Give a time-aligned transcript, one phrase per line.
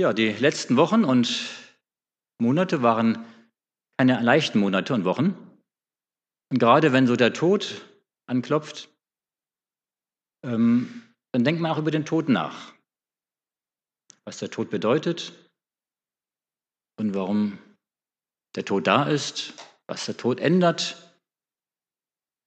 [0.00, 1.46] Ja, die letzten Wochen und
[2.40, 3.22] Monate waren
[3.98, 5.36] keine leichten Monate und Wochen.
[6.50, 7.84] Und gerade wenn so der Tod
[8.24, 8.88] anklopft,
[10.42, 11.02] ähm,
[11.32, 12.72] dann denkt man auch über den Tod nach.
[14.24, 15.34] Was der Tod bedeutet
[16.98, 17.58] und warum
[18.56, 19.52] der Tod da ist,
[19.86, 21.12] was der Tod ändert.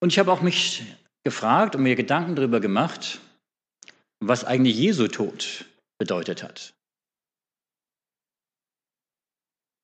[0.01, 0.81] Und ich habe auch mich
[1.23, 3.19] gefragt und mir Gedanken darüber gemacht,
[4.19, 5.65] was eigentlich Jesu Tod
[5.99, 6.73] bedeutet hat.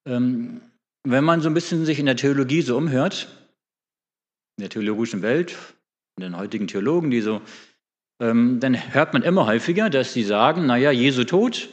[0.09, 3.27] Wenn man so ein bisschen sich in der Theologie so umhört,
[4.57, 5.55] in der theologischen Welt,
[6.17, 7.41] in den heutigen Theologen, die so,
[8.21, 11.69] ähm, dann hört man immer häufiger, dass sie sagen, naja, Jesu Tod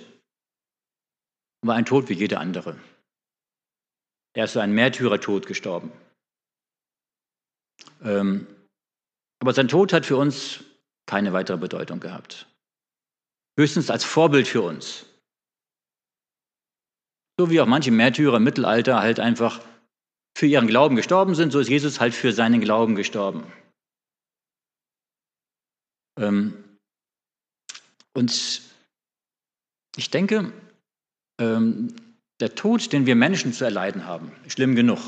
[1.63, 2.79] war ein Tod wie jeder andere.
[4.35, 5.91] Er ist so ein Märtyrertod gestorben.
[8.03, 8.47] Ähm,
[9.41, 10.63] aber sein Tod hat für uns
[11.07, 12.47] keine weitere Bedeutung gehabt.
[13.59, 15.06] Höchstens als Vorbild für uns.
[17.39, 19.61] So wie auch manche Märtyrer im Mittelalter halt einfach
[20.37, 23.51] für ihren Glauben gestorben sind, so ist Jesus halt für seinen Glauben gestorben.
[26.19, 26.65] Ähm,
[28.15, 28.63] und
[29.97, 30.53] ich denke,
[31.41, 31.95] ähm,
[32.41, 34.99] der Tod, den wir Menschen zu erleiden haben, schlimm genug.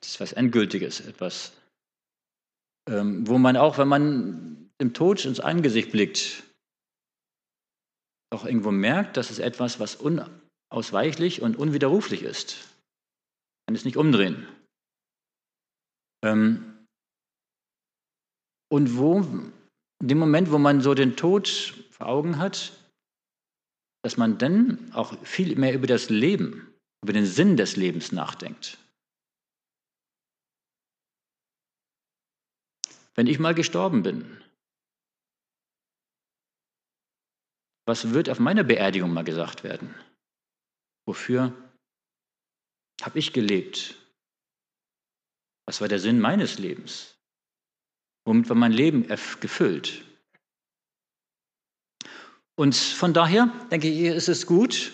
[0.00, 1.52] Das ist was Endgültiges, etwas,
[2.88, 6.42] ähm, wo man auch, wenn man dem Tod ins Angesicht blickt,
[8.30, 9.96] auch irgendwo merkt, dass es etwas, was
[10.70, 12.68] unausweichlich und unwiderruflich ist.
[13.66, 14.46] Kann es nicht umdrehen.
[16.24, 16.86] Ähm,
[18.70, 19.20] und wo,
[20.00, 21.48] in dem Moment, wo man so den Tod
[21.90, 22.72] vor Augen hat,
[24.02, 28.78] dass man dann auch viel mehr über das Leben, über den Sinn des Lebens nachdenkt.
[33.14, 34.40] Wenn ich mal gestorben bin,
[37.86, 39.94] was wird auf meiner Beerdigung mal gesagt werden?
[41.06, 41.52] Wofür
[43.02, 43.96] habe ich gelebt?
[45.66, 47.16] Was war der Sinn meines Lebens?
[48.26, 49.06] Womit war mein Leben
[49.40, 50.04] gefüllt?
[52.56, 54.92] Und von daher denke ich, ist es gut,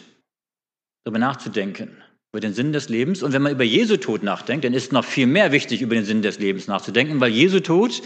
[1.05, 2.03] darüber nachzudenken,
[2.33, 3.23] über den Sinn des Lebens.
[3.23, 6.05] Und wenn man über Jesu Tod nachdenkt, dann ist noch viel mehr wichtig, über den
[6.05, 8.03] Sinn des Lebens nachzudenken, weil Jesu Tod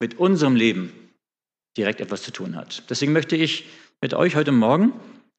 [0.00, 0.92] mit unserem Leben
[1.76, 2.88] direkt etwas zu tun hat.
[2.88, 3.66] Deswegen möchte ich
[4.00, 4.92] mit euch heute Morgen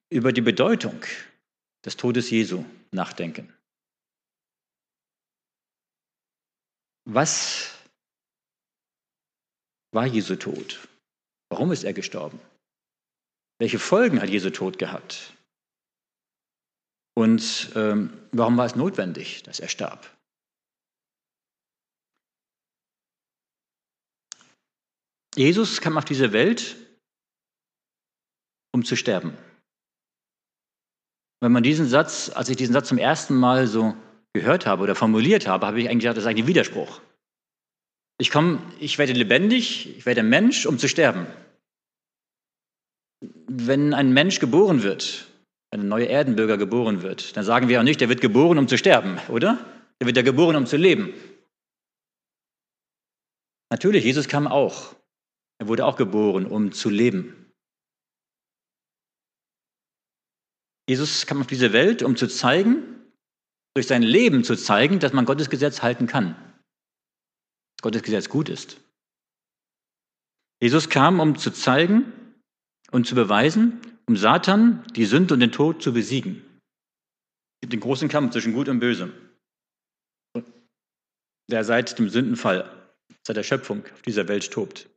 [0.09, 1.01] über die Bedeutung
[1.85, 3.53] des Todes Jesu nachdenken.
[7.05, 7.73] Was
[9.91, 10.87] war Jesu Tod?
[11.49, 12.39] Warum ist er gestorben?
[13.59, 15.33] Welche Folgen hat Jesu Tod gehabt?
[17.13, 20.09] Und ähm, warum war es notwendig, dass er starb?
[25.35, 26.75] Jesus kam auf diese Welt,
[28.73, 29.37] um zu sterben.
[31.41, 33.95] Wenn man diesen Satz, als ich diesen Satz zum ersten Mal so
[34.33, 37.01] gehört habe oder formuliert habe, habe ich eigentlich gedacht, das ist eigentlich ein Widerspruch.
[38.19, 41.25] Ich komme, ich werde lebendig, ich werde Mensch, um zu sterben
[43.21, 45.27] wenn ein Mensch geboren wird,
[45.71, 48.67] wenn ein neuer Erdenbürger geboren wird, dann sagen wir auch nicht, der wird geboren, um
[48.67, 49.57] zu sterben, oder?
[49.99, 51.13] Der wird ja geboren, um zu leben.
[53.69, 54.95] Natürlich, Jesus kam auch.
[55.59, 57.40] Er wurde auch geboren, um zu leben.
[60.91, 62.83] Jesus kam auf diese Welt, um zu zeigen,
[63.73, 66.35] durch sein Leben zu zeigen, dass man Gottes Gesetz halten kann.
[67.77, 68.81] Dass Gottes Gesetz gut ist.
[70.61, 72.11] Jesus kam, um zu zeigen,
[72.91, 76.43] und zu beweisen, um Satan, die Sünde und den Tod zu besiegen.
[77.55, 79.13] Es gibt den großen Kampf zwischen Gut und Böse,
[81.49, 82.69] der seit dem Sündenfall,
[83.25, 84.89] seit der Schöpfung auf dieser Welt tobt.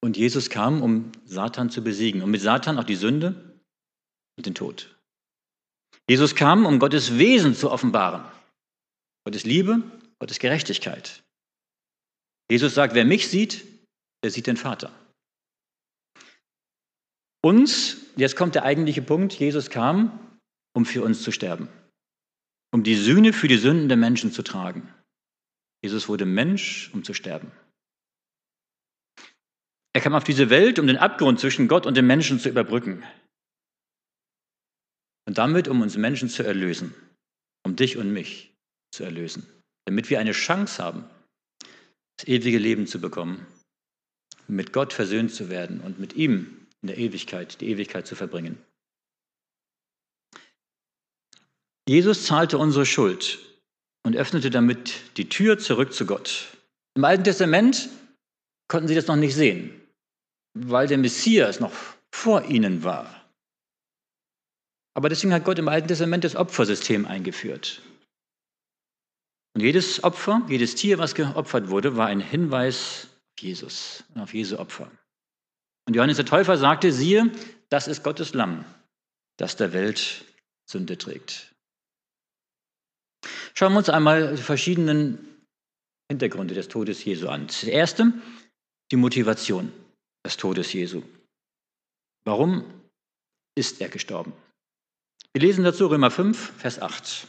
[0.00, 3.53] Und Jesus kam, um Satan zu besiegen und mit Satan auch die Sünde
[4.36, 4.94] und den Tod.
[6.08, 8.24] Jesus kam, um Gottes Wesen zu offenbaren.
[9.24, 9.82] Gottes Liebe,
[10.18, 11.22] Gottes Gerechtigkeit.
[12.50, 13.64] Jesus sagt, wer mich sieht,
[14.22, 14.92] der sieht den Vater.
[17.42, 20.38] Uns, jetzt kommt der eigentliche Punkt, Jesus kam,
[20.74, 21.68] um für uns zu sterben,
[22.72, 24.92] um die Sühne für die Sünden der Menschen zu tragen.
[25.82, 27.52] Jesus wurde Mensch, um zu sterben.
[29.94, 33.04] Er kam auf diese Welt, um den Abgrund zwischen Gott und dem Menschen zu überbrücken.
[35.26, 36.94] Und damit, um uns Menschen zu erlösen,
[37.64, 38.54] um dich und mich
[38.92, 39.46] zu erlösen,
[39.86, 41.04] damit wir eine Chance haben,
[42.18, 43.46] das ewige Leben zu bekommen,
[44.46, 48.58] mit Gott versöhnt zu werden und mit ihm in der Ewigkeit, die Ewigkeit zu verbringen.
[51.88, 53.38] Jesus zahlte unsere Schuld
[54.06, 56.56] und öffnete damit die Tür zurück zu Gott.
[56.94, 57.88] Im Alten Testament
[58.68, 59.80] konnten sie das noch nicht sehen,
[60.54, 61.72] weil der Messias noch
[62.14, 63.23] vor ihnen war.
[64.94, 67.82] Aber deswegen hat Gott im Alten Testament das Opfersystem eingeführt.
[69.54, 74.34] Und jedes Opfer, jedes Tier, was geopfert wurde, war ein Hinweis auf Jesus und auf
[74.34, 74.90] Jesu Opfer.
[75.86, 77.30] Und Johannes der Täufer sagte, siehe,
[77.68, 78.64] das ist Gottes Lamm,
[79.36, 80.24] das der Welt
[80.66, 81.54] Sünde trägt.
[83.54, 85.46] Schauen wir uns einmal die verschiedenen
[86.10, 87.46] Hintergründe des Todes Jesu an.
[87.46, 88.12] Das erste,
[88.90, 89.72] die Motivation
[90.24, 91.02] des Todes Jesu.
[92.24, 92.64] Warum
[93.56, 94.32] ist er gestorben?
[95.36, 97.26] Wir lesen dazu Römer 5, Vers 8.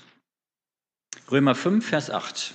[1.32, 2.54] Römer 5, Vers 8.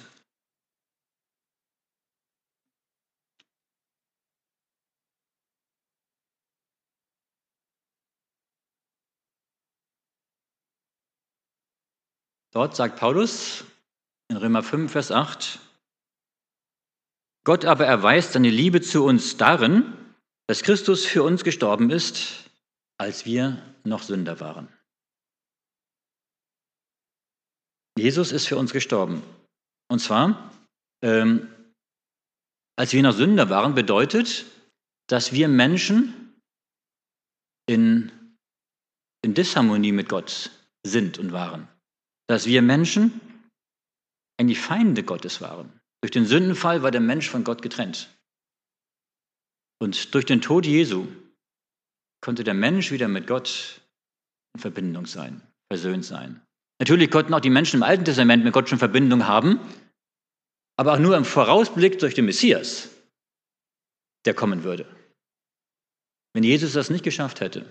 [12.52, 13.64] Dort sagt Paulus
[14.28, 15.58] in Römer 5, Vers 8,
[17.42, 19.96] Gott aber erweist seine Liebe zu uns darin,
[20.46, 22.48] dass Christus für uns gestorben ist,
[22.98, 24.68] als wir noch Sünder waren.
[28.00, 29.22] Jesus ist für uns gestorben.
[29.88, 30.52] Und zwar,
[31.02, 31.48] ähm,
[32.76, 34.46] als wir noch Sünder waren, bedeutet,
[35.08, 36.34] dass wir Menschen
[37.66, 38.10] in,
[39.22, 40.50] in Disharmonie mit Gott
[40.84, 41.68] sind und waren
[42.30, 43.20] dass wir Menschen
[44.38, 45.80] eigentlich Feinde Gottes waren.
[46.00, 48.08] Durch den Sündenfall war der Mensch von Gott getrennt.
[49.82, 51.08] Und durch den Tod Jesu
[52.20, 53.80] konnte der Mensch wieder mit Gott
[54.54, 55.42] in Verbindung sein,
[55.72, 56.40] versöhnt sein.
[56.80, 59.60] Natürlich konnten auch die Menschen im Alten Testament mit Gott schon Verbindung haben,
[60.78, 62.88] aber auch nur im Vorausblick durch den Messias,
[64.24, 64.86] der kommen würde.
[66.32, 67.70] Wenn Jesus das nicht geschafft hätte,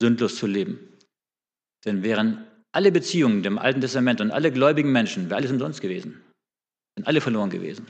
[0.00, 0.96] sündlos zu leben,
[1.84, 6.24] dann wären alle Beziehungen dem Alten Testament und alle gläubigen Menschen, wäre alles umsonst gewesen.
[6.96, 7.86] Sind alle verloren gewesen.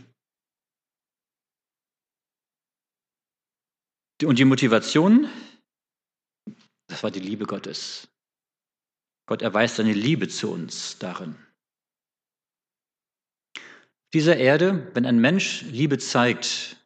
[4.25, 5.29] Und die Motivation,
[6.89, 8.09] das war die Liebe Gottes.
[9.27, 11.35] Gott erweist seine Liebe zu uns darin.
[13.57, 16.77] Auf dieser Erde, wenn ein Mensch Liebe zeigt,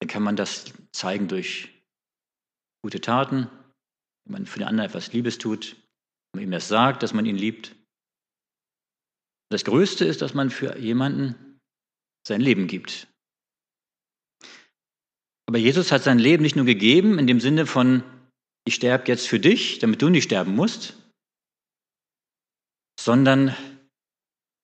[0.00, 1.68] dann kann man das zeigen durch
[2.82, 3.48] gute Taten,
[4.24, 5.76] wenn man für den anderen etwas Liebes tut,
[6.34, 7.76] man ihm das sagt, dass man ihn liebt.
[9.50, 11.60] Das Größte ist, dass man für jemanden
[12.26, 13.08] sein Leben gibt.
[15.46, 18.02] Aber Jesus hat sein Leben nicht nur gegeben in dem Sinne von,
[18.64, 21.01] ich sterbe jetzt für dich, damit du nicht sterben musst,
[23.04, 23.56] sondern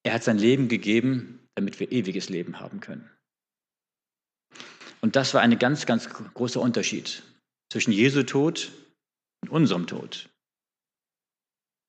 [0.05, 3.11] er hat sein Leben gegeben, damit wir ewiges Leben haben können.
[5.01, 7.25] Und das war ein ganz, ganz großer Unterschied
[7.73, 8.71] zwischen Jesu Tod
[9.43, 10.29] und unserem Tod.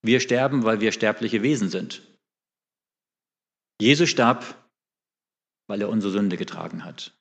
[0.01, 2.01] Wir sterben, weil wir sterbliche Wesen sind.
[3.79, 4.43] Jesus starb,
[5.67, 7.13] weil er unsere Sünde getragen hat.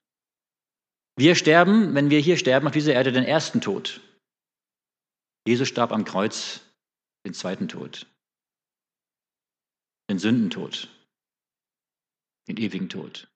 [1.17, 4.01] Wir sterben, wenn wir hier sterben auf dieser Erde, den ersten Tod.
[5.47, 6.61] Jesus starb am Kreuz
[7.27, 8.07] den zweiten Tod,
[10.09, 10.89] den Sündentod,
[12.49, 13.29] den ewigen Tod.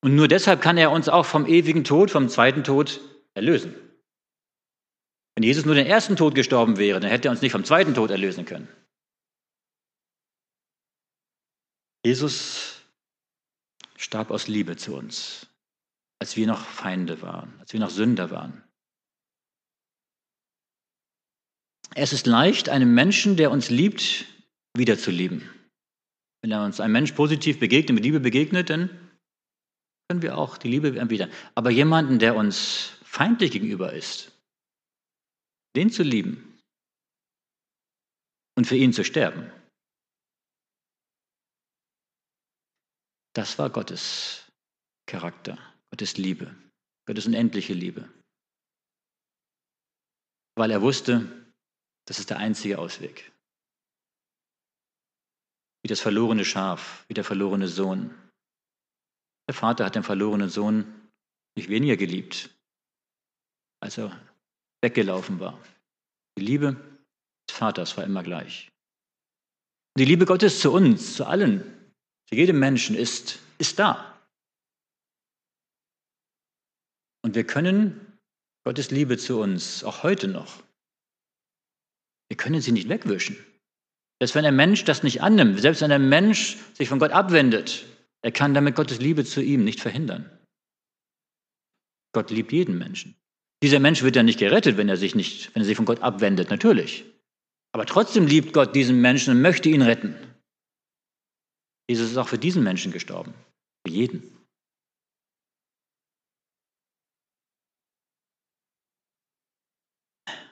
[0.00, 3.00] Und nur deshalb kann er uns auch vom ewigen Tod, vom zweiten Tod
[3.34, 3.74] erlösen.
[5.34, 7.94] Wenn Jesus nur den ersten Tod gestorben wäre, dann hätte er uns nicht vom zweiten
[7.94, 8.68] Tod erlösen können.
[12.04, 12.80] Jesus
[13.96, 15.48] starb aus Liebe zu uns,
[16.20, 18.62] als wir noch Feinde waren, als wir noch Sünder waren.
[21.94, 24.26] Es ist leicht, einem Menschen, der uns liebt,
[24.78, 25.48] wiederzulieben.
[26.42, 28.90] Wenn uns ein Mensch positiv begegnet, mit Liebe begegnet, dann
[30.08, 31.32] können wir auch die Liebe erwidern.
[31.54, 34.32] Aber jemanden, der uns feindlich gegenüber ist,
[35.74, 36.62] den zu lieben
[38.56, 39.50] und für ihn zu sterben.
[43.34, 44.50] Das war Gottes
[45.06, 45.58] Charakter,
[45.90, 46.54] Gottes Liebe,
[47.06, 48.08] Gottes unendliche Liebe.
[50.56, 51.52] Weil er wusste,
[52.06, 53.30] das ist der einzige Ausweg.
[55.86, 58.12] Wie das verlorene Schaf, wie der verlorene Sohn.
[59.46, 60.84] Der Vater hat den verlorenen Sohn
[61.54, 62.50] nicht weniger geliebt,
[63.78, 64.20] als er
[64.82, 65.64] weggelaufen war.
[66.36, 66.74] Die Liebe
[67.48, 68.72] des Vaters war immer gleich.
[69.96, 71.62] Die Liebe Gottes zu uns, zu allen,
[72.28, 74.20] zu jedem Menschen ist, ist da.
[77.22, 78.18] Und wir können
[78.64, 80.64] Gottes Liebe zu uns auch heute noch,
[82.28, 83.36] wir können sie nicht wegwischen.
[84.20, 87.84] Selbst wenn ein Mensch das nicht annimmt, selbst wenn ein Mensch sich von Gott abwendet,
[88.22, 90.30] er kann damit Gottes Liebe zu ihm nicht verhindern.
[92.12, 93.14] Gott liebt jeden Menschen.
[93.62, 96.00] Dieser Mensch wird ja nicht gerettet, wenn er sich nicht, wenn er sich von Gott
[96.00, 97.04] abwendet, natürlich.
[97.72, 100.16] Aber trotzdem liebt Gott diesen Menschen und möchte ihn retten.
[101.88, 103.34] Jesus ist auch für diesen Menschen gestorben.
[103.86, 104.35] Für jeden.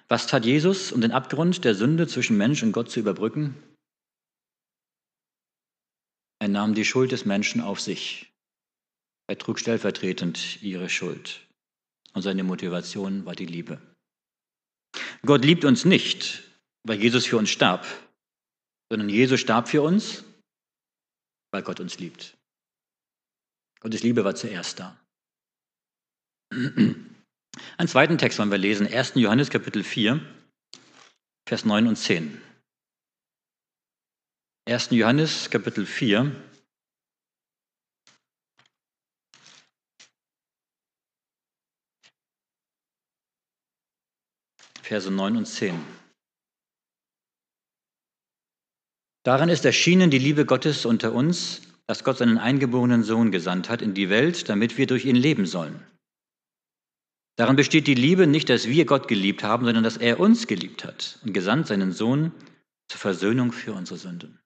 [0.09, 3.55] Was tat Jesus, um den Abgrund der Sünde zwischen Mensch und Gott zu überbrücken?
[6.41, 8.33] Er nahm die Schuld des Menschen auf sich.
[9.27, 11.47] Er trug stellvertretend ihre Schuld.
[12.13, 13.81] Und seine Motivation war die Liebe.
[15.23, 16.43] Gott liebt uns nicht,
[16.87, 17.87] weil Jesus für uns starb,
[18.91, 20.23] sondern Jesus starb für uns,
[21.51, 22.37] weil Gott uns liebt.
[23.81, 25.01] Gottes Liebe war zuerst da.
[27.77, 29.13] Einen zweiten Text wollen wir lesen, 1.
[29.17, 30.21] Johannes Kapitel 4,
[31.47, 32.41] Vers 9 und 10.
[34.67, 34.91] 1.
[34.91, 36.35] Johannes Kapitel 4,
[44.85, 45.83] Verse 9 und 10.
[49.23, 53.81] Darin ist erschienen die Liebe Gottes unter uns, dass Gott seinen eingeborenen Sohn gesandt hat
[53.81, 55.83] in die Welt, damit wir durch ihn leben sollen.
[57.37, 60.85] Darin besteht die Liebe nicht, dass wir Gott geliebt haben, sondern dass er uns geliebt
[60.85, 62.33] hat und gesandt seinen Sohn
[62.89, 64.41] zur Versöhnung für unsere Sünden.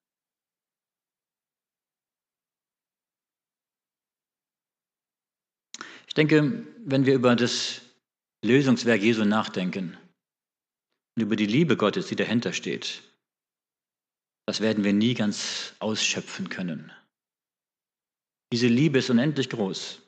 [6.06, 7.82] Ich denke, wenn wir über das
[8.42, 9.96] Lösungswerk Jesu nachdenken,
[11.18, 13.02] und über die Liebe Gottes, die dahinter steht,
[14.46, 16.92] das werden wir nie ganz ausschöpfen können.
[18.52, 20.00] Diese Liebe ist unendlich groß.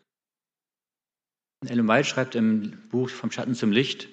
[1.66, 4.08] Ellen White schreibt im Buch Vom Schatten zum Licht,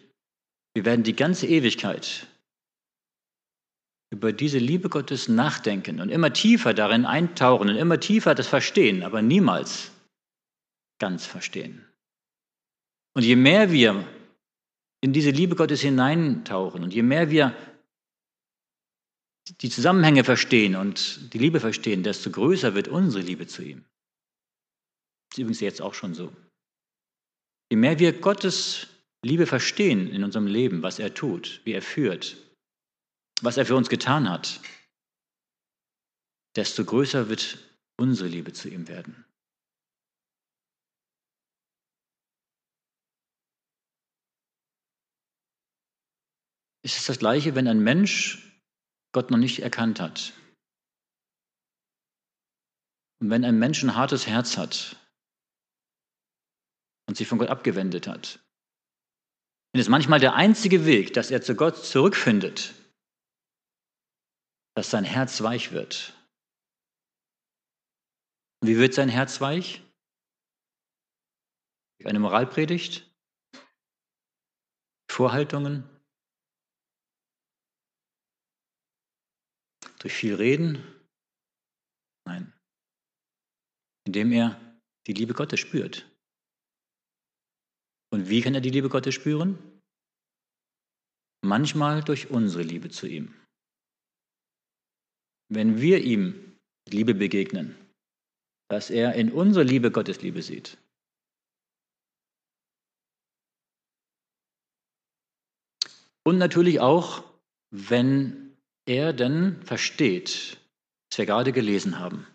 [0.73, 2.27] wir werden die ganze Ewigkeit
[4.09, 9.03] über diese Liebe Gottes nachdenken und immer tiefer darin eintauchen und immer tiefer das verstehen,
[9.03, 9.91] aber niemals
[10.99, 11.85] ganz verstehen.
[13.13, 14.07] Und je mehr wir
[15.01, 17.55] in diese Liebe Gottes hineintauchen und je mehr wir
[19.61, 23.85] die Zusammenhänge verstehen und die Liebe verstehen, desto größer wird unsere Liebe zu ihm.
[25.29, 26.31] Das ist übrigens jetzt auch schon so.
[27.69, 28.87] Je mehr wir Gottes
[29.23, 32.37] Liebe verstehen in unserem Leben, was er tut, wie er führt,
[33.41, 34.61] was er für uns getan hat,
[36.55, 37.57] desto größer wird
[37.99, 39.27] unsere Liebe zu ihm werden.
[46.87, 48.61] ist es das Gleiche, wenn ein Mensch
[49.11, 50.31] Gott noch nicht erkannt hat.
[53.19, 54.95] Und wenn ein Mensch ein hartes Herz hat
[57.07, 58.39] und sich von Gott abgewendet hat,
[59.73, 62.73] dann ist manchmal der einzige Weg, dass er zu Gott zurückfindet,
[64.75, 66.13] dass sein Herz weich wird.
[68.61, 69.83] Und wie wird sein Herz weich?
[71.99, 73.07] Durch eine Moralpredigt?
[75.09, 75.83] Vorhaltungen?
[79.99, 80.83] Durch viel Reden?
[82.25, 82.53] Nein.
[84.05, 86.05] Indem er die Liebe Gottes spürt.
[88.09, 89.57] Und wie kann er die Liebe Gottes spüren?
[91.43, 93.33] Manchmal durch unsere Liebe zu ihm.
[95.49, 97.75] Wenn wir ihm Liebe begegnen,
[98.69, 100.77] dass er in unserer Liebe Gottes Liebe sieht.
[106.23, 107.23] Und natürlich auch,
[107.71, 110.57] wenn er denn versteht,
[111.09, 112.27] was wir gerade gelesen haben,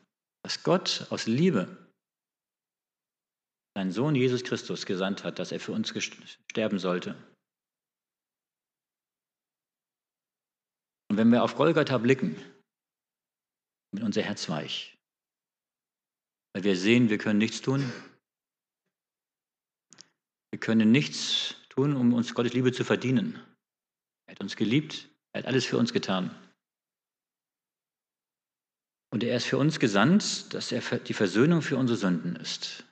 [0.42, 1.81] dass Gott aus Liebe
[3.74, 5.92] seinen Sohn Jesus Christus gesandt hat, dass er für uns
[6.50, 7.16] sterben sollte.
[11.10, 12.36] Und wenn wir auf Golgatha blicken,
[13.92, 14.98] wird unser Herz weich,
[16.54, 17.92] weil wir sehen, wir können nichts tun.
[20.50, 23.38] Wir können nichts tun, um uns Gottes Liebe zu verdienen.
[24.26, 26.30] Er hat uns geliebt, er hat alles für uns getan.
[29.10, 32.84] Und er ist für uns gesandt, dass er die Versöhnung für unsere Sünden ist.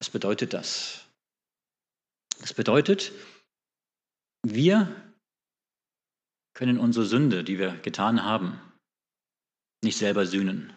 [0.00, 1.06] Was bedeutet das?
[2.40, 3.12] Das bedeutet,
[4.42, 5.12] wir
[6.54, 8.58] können unsere Sünde, die wir getan haben,
[9.84, 10.74] nicht selber sühnen,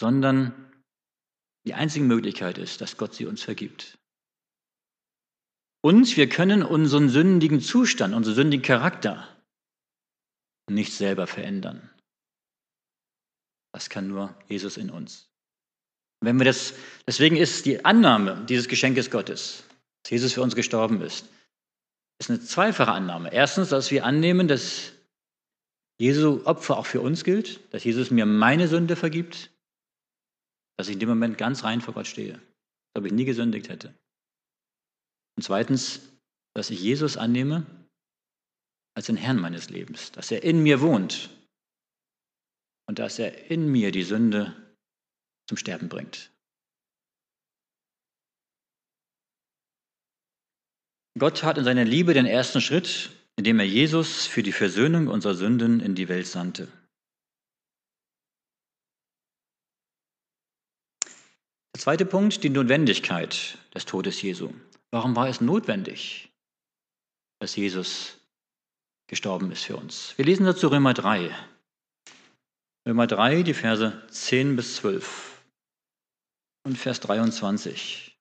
[0.00, 0.72] sondern
[1.66, 3.98] die einzige Möglichkeit ist, dass Gott sie uns vergibt.
[5.82, 9.28] Und wir können unseren sündigen Zustand, unseren sündigen Charakter
[10.70, 11.90] nicht selber verändern.
[13.72, 15.33] Das kann nur Jesus in uns.
[16.24, 16.74] Wenn wir das,
[17.06, 19.64] deswegen ist die Annahme dieses Geschenkes Gottes,
[20.02, 21.28] dass Jesus für uns gestorben ist,
[22.18, 23.32] ist eine zweifache Annahme.
[23.32, 24.92] Erstens, dass wir annehmen, dass
[25.98, 29.50] Jesu Opfer auch für uns gilt, dass Jesus mir meine Sünde vergibt,
[30.76, 33.68] dass ich in dem Moment ganz rein vor Gott stehe, als ob ich nie gesündigt
[33.68, 33.94] hätte.
[35.36, 36.00] Und zweitens,
[36.54, 37.66] dass ich Jesus annehme
[38.94, 41.30] als den Herrn meines Lebens, dass er in mir wohnt
[42.86, 44.54] und dass er in mir die Sünde
[45.46, 46.30] zum Sterben bringt.
[51.16, 55.34] Gott tat in seiner Liebe den ersten Schritt, indem er Jesus für die Versöhnung unserer
[55.34, 56.66] Sünden in die Welt sandte.
[61.74, 64.52] Der zweite Punkt, die Notwendigkeit des Todes Jesu.
[64.90, 66.32] Warum war es notwendig,
[67.40, 68.18] dass Jesus
[69.06, 70.16] gestorben ist für uns?
[70.16, 71.34] Wir lesen dazu Römer 3.
[72.86, 75.33] Römer 3, die Verse 10 bis 12
[76.64, 78.18] und Vers 23.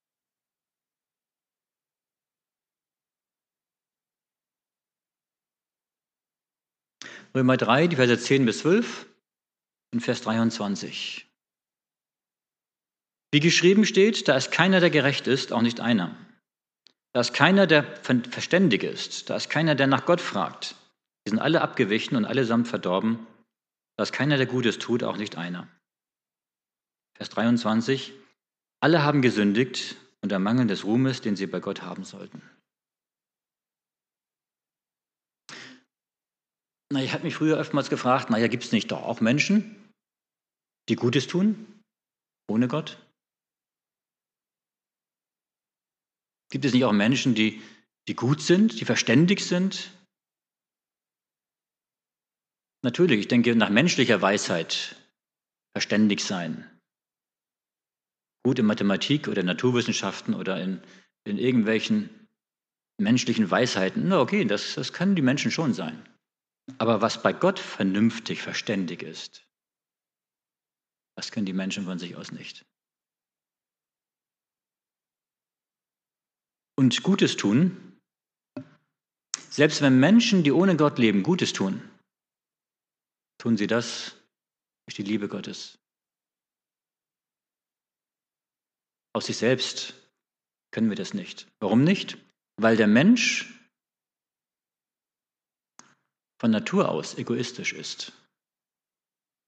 [7.36, 9.08] Römer 3, die Verse 10 bis 12
[9.92, 11.28] und Vers 23.
[13.32, 16.16] Wie geschrieben steht, da ist keiner, der gerecht ist, auch nicht einer.
[17.14, 19.30] Da ist keiner, der verständig ist.
[19.30, 20.76] Da ist keiner, der nach Gott fragt.
[21.26, 23.26] Die sind alle abgewichen und allesamt verdorben.
[23.98, 25.68] Da ist keiner, der Gutes tut, auch nicht einer.
[27.16, 28.14] Vers 23.
[28.84, 32.42] Alle haben gesündigt und ermangeln des Ruhmes, den sie bei Gott haben sollten.
[36.92, 39.90] Na, ich habe mich früher oftmals gefragt, naja, gibt es nicht doch auch Menschen,
[40.90, 41.82] die Gutes tun,
[42.50, 42.98] ohne Gott?
[46.52, 47.62] Gibt es nicht auch Menschen, die,
[48.10, 49.94] die gut sind, die verständig sind?
[52.82, 54.98] Natürlich, ich denke, nach menschlicher Weisheit
[55.72, 56.70] verständig sein.
[58.44, 60.82] Gut in Mathematik oder Naturwissenschaften oder in,
[61.24, 62.10] in irgendwelchen
[62.98, 64.08] menschlichen Weisheiten.
[64.08, 66.08] Na okay, das, das können die Menschen schon sein.
[66.78, 69.48] Aber was bei Gott vernünftig, verständig ist,
[71.16, 72.66] das können die Menschen von sich aus nicht.
[76.76, 78.00] Und Gutes tun,
[79.50, 81.88] selbst wenn Menschen, die ohne Gott leben, Gutes tun,
[83.38, 84.16] tun sie das
[84.86, 85.78] durch die Liebe Gottes.
[89.14, 89.94] Aus sich selbst
[90.72, 91.48] können wir das nicht.
[91.60, 92.18] Warum nicht?
[92.58, 93.54] Weil der Mensch
[96.40, 98.12] von Natur aus egoistisch ist.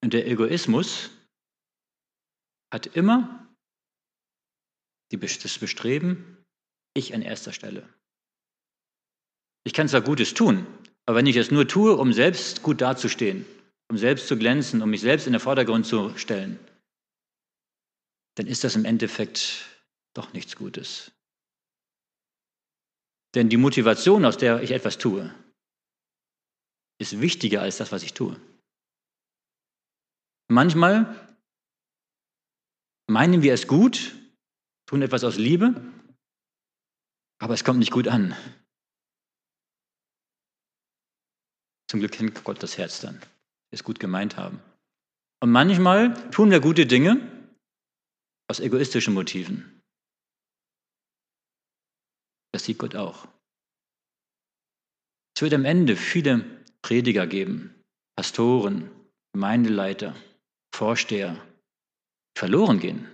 [0.02, 1.10] Und der Egoismus
[2.72, 3.46] hat immer
[5.10, 6.44] das Bestreben,
[6.94, 7.88] ich an erster Stelle.
[9.64, 10.66] Ich kann zwar Gutes tun,
[11.06, 13.44] aber wenn ich es nur tue, um selbst gut dazustehen,
[13.88, 16.58] um selbst zu glänzen, um mich selbst in den Vordergrund zu stellen,
[18.36, 19.64] dann ist das im Endeffekt
[20.14, 21.10] doch nichts Gutes.
[23.34, 25.34] Denn die Motivation, aus der ich etwas tue,
[26.98, 28.40] ist wichtiger als das, was ich tue.
[30.48, 31.36] Manchmal
[33.08, 34.14] meinen wir es gut,
[34.86, 35.74] tun etwas aus Liebe,
[37.38, 38.34] aber es kommt nicht gut an.
[41.90, 43.20] Zum Glück kennt Gott das Herz dann,
[43.70, 44.60] es gut gemeint haben.
[45.40, 47.35] Und manchmal tun wir gute Dinge
[48.48, 49.82] aus egoistischen Motiven.
[52.52, 53.28] Das sieht Gott auch.
[55.36, 56.44] Es wird am Ende viele
[56.82, 57.84] Prediger geben,
[58.16, 58.90] Pastoren,
[59.32, 60.16] Gemeindeleiter,
[60.74, 61.36] Vorsteher,
[62.36, 63.06] verloren gehen.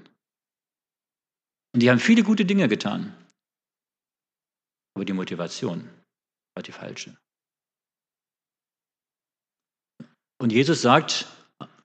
[1.75, 3.17] Und die haben viele gute Dinge getan.
[4.95, 5.89] Aber die Motivation
[6.55, 7.17] war die falsche.
[10.39, 11.27] Und Jesus sagt,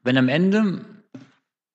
[0.03, 0.85] wenn am Ende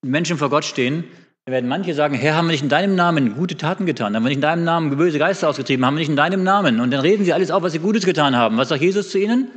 [0.05, 1.05] Menschen vor Gott stehen,
[1.45, 4.15] dann werden manche sagen, Herr, haben wir nicht in deinem Namen gute Taten getan?
[4.15, 5.85] Haben wir nicht in deinem Namen böse Geister ausgetrieben?
[5.85, 6.81] Haben wir nicht in deinem Namen?
[6.81, 8.57] Und dann reden sie alles auf, was sie Gutes getan haben.
[8.59, 9.51] Was sagt Jesus zu ihnen?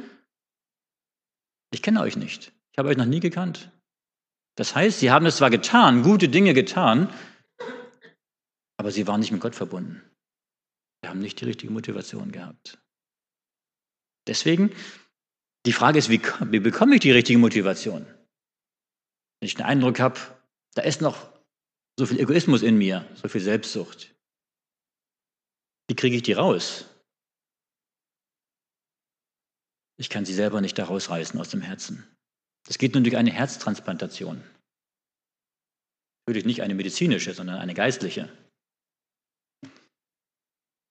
[1.72, 2.52] Ich kenne euch nicht.
[2.72, 3.70] Ich habe euch noch nie gekannt.
[4.56, 7.10] Das heißt, sie haben es zwar getan, gute Dinge getan,
[8.78, 10.02] aber sie waren nicht mit Gott verbunden.
[11.04, 12.80] Sie haben nicht die richtige Motivation gehabt.
[14.28, 14.72] Deswegen,
[15.66, 18.06] die Frage ist, wie, wie bekomme ich die richtige Motivation?
[19.40, 20.20] Wenn ich den Eindruck habe,
[20.74, 21.35] da ist noch
[21.98, 24.14] so viel Egoismus in mir, so viel Selbstsucht.
[25.88, 26.86] Wie kriege ich die raus?
[29.98, 32.04] Ich kann sie selber nicht da rausreißen aus dem Herzen.
[32.66, 34.44] Das geht nur durch eine Herztransplantation.
[36.26, 38.36] Natürlich nicht eine medizinische, sondern eine geistliche.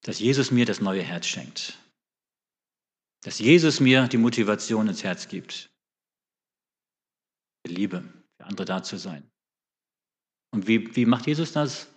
[0.03, 1.77] Dass Jesus mir das neue Herz schenkt.
[3.23, 5.69] Dass Jesus mir die Motivation ins Herz gibt.
[7.65, 8.01] Für Liebe,
[8.37, 9.29] für andere da zu sein.
[10.53, 11.91] Und wie, wie macht Jesus das?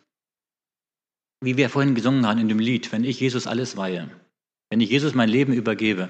[1.40, 4.11] Wie wir vorhin gesungen haben in dem Lied, wenn ich Jesus alles weihe,
[4.70, 6.08] wenn ich Jesus mein Leben übergebe,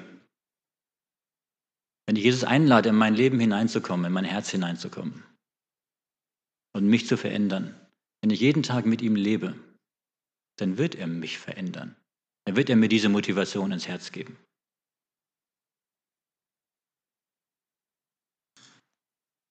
[2.06, 5.22] wenn ich Jesus einlade, in mein Leben hineinzukommen, in mein Herz hineinzukommen
[6.74, 7.78] und mich zu verändern,
[8.22, 9.54] wenn ich jeden Tag mit ihm lebe,
[10.58, 11.96] dann wird er mich verändern.
[12.46, 14.38] Dann wird er mir diese Motivation ins Herz geben.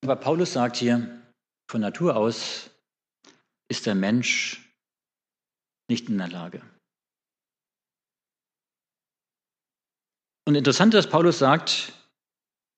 [0.04, 1.21] Aber Paulus sagt hier,
[1.69, 2.71] von Natur aus
[3.69, 4.62] ist der Mensch
[5.89, 6.62] nicht in der Lage.
[10.47, 11.91] Und interessant, dass Paulus sagt,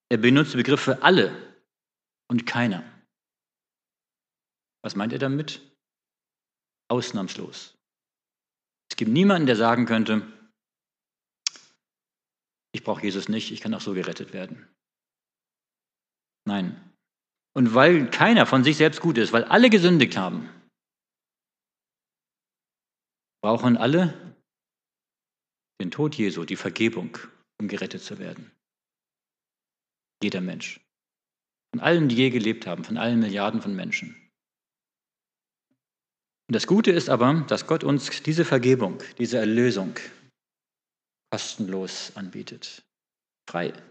[0.08, 1.54] er benutzt Begriffe alle
[2.28, 2.82] und keiner.
[4.82, 5.60] Was meint er damit?
[6.88, 7.76] Ausnahmslos.
[8.90, 10.26] Es gibt niemanden, der sagen könnte,
[12.72, 14.68] ich brauche Jesus nicht, ich kann auch so gerettet werden.
[16.44, 16.92] Nein.
[17.52, 20.48] Und weil keiner von sich selbst gut ist, weil alle gesündigt haben,
[23.42, 24.36] brauchen alle
[25.80, 27.16] den Tod Jesu, die Vergebung,
[27.58, 28.50] um gerettet zu werden.
[30.22, 30.80] Jeder Mensch.
[31.72, 34.14] Von allen, die je gelebt haben, von allen Milliarden von Menschen.
[36.48, 39.94] Und das Gute ist aber, dass Gott uns diese Vergebung, diese Erlösung
[41.32, 42.82] kostenlos anbietet.
[43.48, 43.72] Frei.
[43.72, 43.82] Wir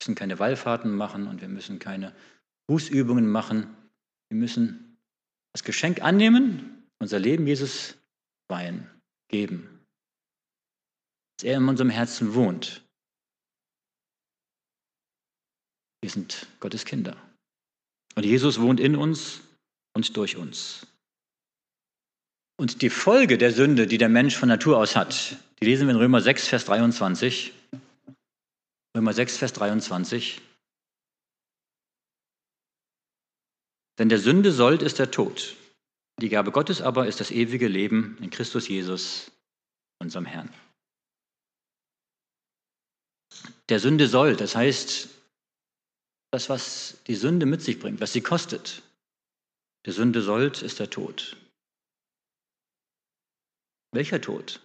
[0.00, 2.14] müssen keine Wallfahrten machen und wir müssen keine
[2.68, 3.76] Bußübungen machen.
[4.30, 4.98] Wir müssen
[5.52, 7.96] das Geschenk annehmen, unser Leben Jesus
[8.48, 8.90] weihen,
[9.28, 9.84] geben.
[11.36, 12.82] Dass er in unserem Herzen wohnt.
[16.02, 17.16] Wir sind Gottes Kinder.
[18.14, 19.40] Und Jesus wohnt in uns
[19.94, 20.86] und durch uns.
[22.56, 25.94] Und die Folge der Sünde, die der Mensch von Natur aus hat, die lesen wir
[25.94, 27.52] in Römer 6, Vers 23.
[28.96, 30.40] Römer 6, Vers 23.
[33.98, 35.56] Denn der Sünde Sold ist der Tod.
[36.20, 39.30] Die Gabe Gottes aber ist das ewige Leben in Christus Jesus,
[39.98, 40.52] unserem Herrn.
[43.68, 45.08] Der Sünde soll, das heißt,
[46.30, 48.82] das, was die Sünde mit sich bringt, was sie kostet.
[49.86, 51.36] Der Sünde sollt ist der Tod.
[53.92, 54.60] Welcher Tod?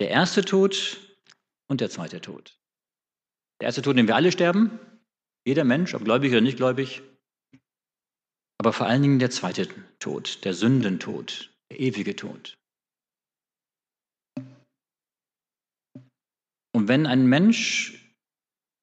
[0.00, 0.98] Der erste Tod
[1.68, 2.58] und der zweite Tod.
[3.60, 4.78] Der erste Tod, dem wir alle sterben,
[5.44, 7.02] jeder Mensch, ob gläubig oder nicht gläubig,
[8.58, 12.56] aber vor allen Dingen der zweite Tod, der Sündentod, der ewige Tod.
[16.72, 18.00] Und wenn ein Mensch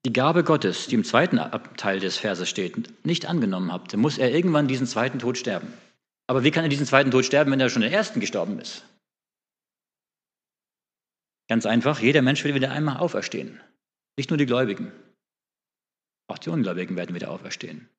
[0.05, 1.38] die Gabe Gottes, die im zweiten
[1.77, 5.73] Teil des Verses steht, nicht angenommen hat, dann muss er irgendwann diesen zweiten Tod sterben.
[6.27, 8.86] Aber wie kann er diesen zweiten Tod sterben, wenn er schon den ersten gestorben ist?
[11.49, 13.60] Ganz einfach, jeder Mensch will wieder einmal auferstehen.
[14.17, 14.91] Nicht nur die Gläubigen.
[16.27, 17.89] Auch die Ungläubigen werden wieder auferstehen.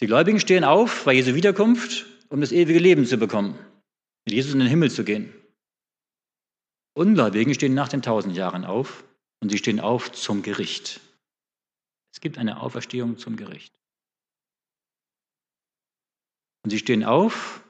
[0.00, 3.58] Die Gläubigen stehen auf bei Jesu Wiederkunft, um das ewige Leben zu bekommen,
[4.24, 5.34] mit Jesus in den Himmel zu gehen.
[6.94, 9.04] Ungläubigen stehen nach den tausend Jahren auf
[9.42, 11.00] und sie stehen auf zum Gericht.
[12.12, 13.74] Es gibt eine Auferstehung zum Gericht.
[16.62, 17.62] Und sie stehen auf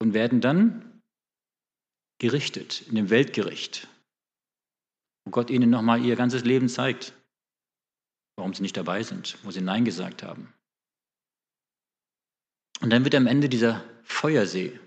[0.00, 1.02] und werden dann
[2.18, 3.88] gerichtet in dem Weltgericht,
[5.24, 7.14] wo Gott ihnen nochmal ihr ganzes Leben zeigt,
[8.36, 10.52] warum sie nicht dabei sind, wo sie Nein gesagt haben.
[12.80, 14.78] Und dann wird am Ende dieser Feuersee,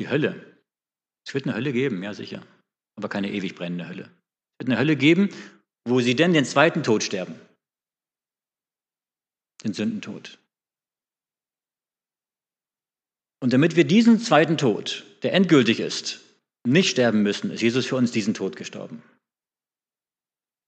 [0.00, 0.58] die Hölle.
[1.26, 2.46] Es wird eine Hölle geben, ja sicher,
[2.96, 4.04] aber keine ewig brennende Hölle.
[4.04, 5.30] Es wird eine Hölle geben,
[5.86, 7.40] wo sie denn den zweiten Tod sterben
[9.64, 10.38] den Sündentod.
[13.42, 16.20] Und damit wir diesen zweiten Tod, der endgültig ist,
[16.66, 19.02] nicht sterben müssen, ist Jesus für uns diesen Tod gestorben,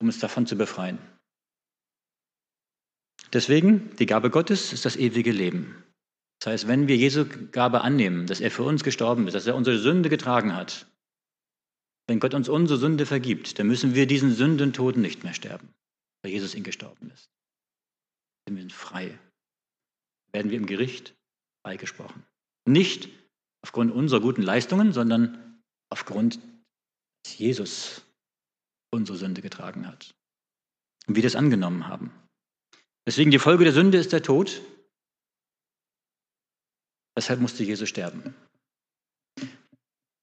[0.02, 0.98] um uns davon zu befreien.
[3.32, 5.82] Deswegen, die Gabe Gottes ist das ewige Leben.
[6.38, 9.56] Das heißt, wenn wir Jesu Gabe annehmen, dass er für uns gestorben ist, dass er
[9.56, 10.86] unsere Sünde getragen hat,
[12.08, 15.72] wenn Gott uns unsere Sünde vergibt, dann müssen wir diesen Sündentod nicht mehr sterben,
[16.22, 17.30] weil Jesus ihn gestorben ist
[18.48, 19.18] sind wir frei.
[20.32, 21.14] Werden wir im Gericht
[21.64, 22.24] freigesprochen.
[22.66, 23.08] Nicht
[23.62, 25.60] aufgrund unserer guten Leistungen, sondern
[25.90, 26.38] aufgrund,
[27.24, 28.04] dass Jesus
[28.92, 30.14] unsere Sünde getragen hat.
[31.06, 32.12] Und wir das angenommen haben.
[33.06, 34.62] Deswegen die Folge der Sünde ist der Tod.
[37.16, 38.34] Deshalb musste Jesus sterben.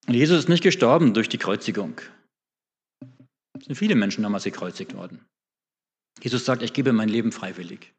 [0.08, 2.00] Und Jesus ist nicht gestorben durch die Kreuzigung.
[3.60, 5.26] Es sind viele Menschen damals gekreuzigt worden.
[6.22, 7.94] Jesus sagt, ich gebe mein Leben freiwillig.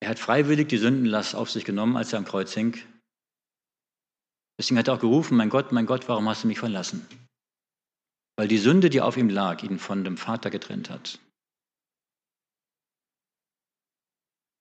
[0.00, 2.78] Er hat freiwillig die Sündenlast auf sich genommen, als er am Kreuz hing.
[4.58, 7.06] Deswegen hat er auch gerufen, mein Gott, mein Gott, warum hast du mich verlassen?
[8.36, 11.20] Weil die Sünde, die auf ihm lag, ihn von dem Vater getrennt hat.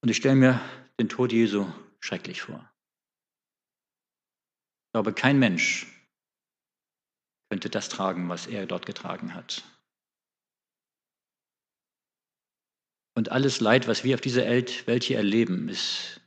[0.03, 0.61] Und ich stelle mir
[0.99, 1.65] den Tod Jesu
[1.99, 2.59] schrecklich vor.
[4.87, 5.87] Ich glaube, kein Mensch
[7.49, 9.63] könnte das tragen, was er dort getragen hat.
[13.15, 16.19] Und alles Leid, was wir auf dieser Welt hier erleben, ist,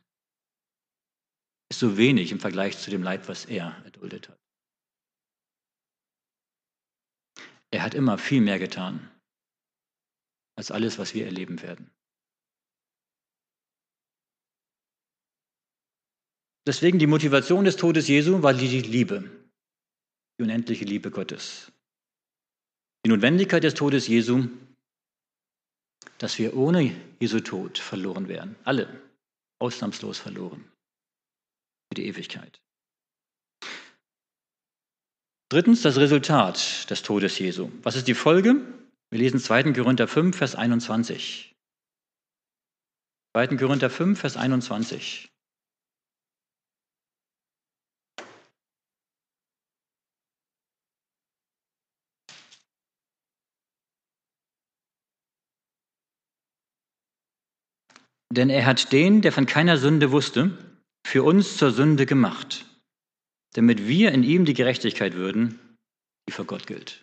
[1.69, 4.46] ist so wenig im Vergleich zu dem Leid, was er erduldet hat.
[7.71, 9.11] Er hat immer viel mehr getan
[10.57, 11.91] als alles, was wir erleben werden.
[16.67, 19.31] Deswegen die Motivation des Todes Jesu war die Liebe,
[20.39, 21.71] die unendliche Liebe Gottes.
[23.05, 24.49] Die Notwendigkeit des Todes Jesu,
[26.19, 28.57] dass wir ohne Jesu Tod verloren wären.
[28.65, 29.01] Alle
[29.61, 30.65] ausnahmslos verloren.
[31.89, 32.61] Für die Ewigkeit.
[35.49, 37.71] Drittens das Resultat des Todes Jesu.
[37.83, 38.57] Was ist die Folge?
[39.11, 39.73] Wir lesen 2.
[39.75, 41.55] Korinther 5, Vers 21.
[43.37, 43.57] 2.
[43.57, 45.29] Korinther 5, Vers 21.
[58.33, 60.59] Denn er hat den, der von keiner Sünde wusste,
[61.07, 62.67] für uns zur Sünde gemacht,
[63.57, 65.79] damit wir in ihm die Gerechtigkeit würden,
[66.29, 67.03] die vor Gott gilt.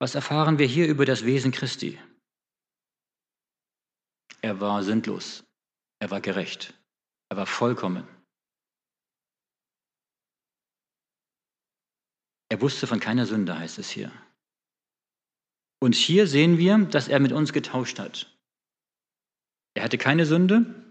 [0.00, 2.00] Was erfahren wir hier über das Wesen Christi?
[4.42, 5.44] Er war sündlos,
[6.00, 6.74] er war gerecht,
[7.30, 8.08] er war vollkommen.
[12.50, 14.10] Er wusste von keiner Sünde, heißt es hier.
[15.80, 18.36] Und hier sehen wir, dass er mit uns getauscht hat.
[19.74, 20.83] Er hatte keine Sünde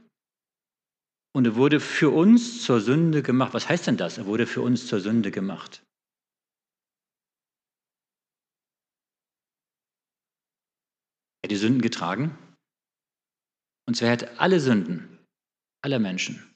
[1.35, 3.53] und er wurde für uns zur Sünde gemacht.
[3.53, 4.17] Was heißt denn das?
[4.17, 5.83] Er wurde für uns zur Sünde gemacht.
[11.41, 12.37] Er hat die Sünden getragen.
[13.85, 15.19] Und zwar hat alle Sünden
[15.83, 16.55] aller Menschen,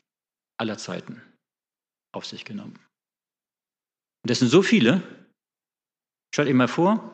[0.58, 1.22] aller Zeiten
[2.16, 2.80] auf sich genommen.
[4.24, 5.04] Und das sind so viele.
[6.34, 7.14] Stellt euch mal vor,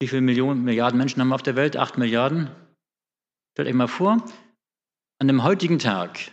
[0.00, 1.76] wie viele Millionen, Milliarden Menschen haben wir auf der Welt?
[1.76, 2.48] Acht Milliarden.
[3.52, 4.24] Stellt euch mal vor,
[5.18, 6.32] an dem heutigen Tag,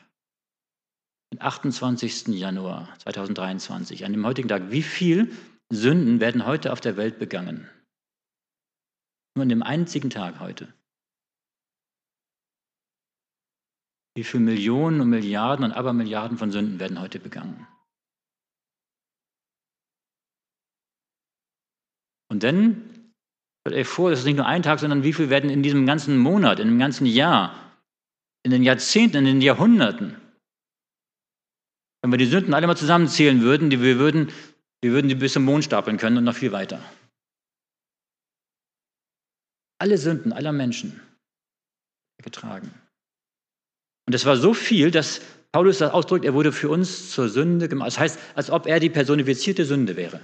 [1.34, 2.28] den 28.
[2.28, 5.28] Januar 2023, an dem heutigen Tag, wie viele
[5.72, 7.70] Sünden werden heute auf der Welt begangen?
[9.36, 10.74] Nur an dem einzigen Tag heute.
[14.16, 17.68] Wie viele Millionen und Milliarden und Abermilliarden von Sünden werden heute begangen?
[22.32, 22.96] Und dann
[23.68, 25.88] Stellt euch vor, das ist nicht nur ein Tag, sondern wie viel werden in diesem
[25.88, 27.65] ganzen Monat, in dem ganzen Jahr,
[28.46, 30.22] in den Jahrzehnten, in den Jahrhunderten,
[32.04, 34.32] wenn wir die Sünden alle mal zusammenzählen würden, die wir würden,
[34.84, 36.80] wir würden die bis zum Mond stapeln können und noch viel weiter.
[39.80, 41.02] Alle Sünden aller Menschen
[42.24, 42.72] getragen.
[44.06, 47.68] Und es war so viel, dass Paulus das ausdrückt, er wurde für uns zur Sünde
[47.68, 47.88] gemacht.
[47.88, 50.22] Das heißt, als ob er die personifizierte Sünde wäre.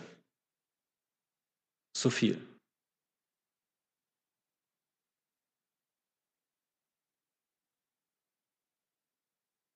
[1.97, 2.39] So viel.